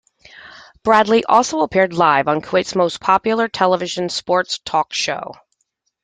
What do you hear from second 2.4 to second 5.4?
Kuwait's most popular television sports talk show.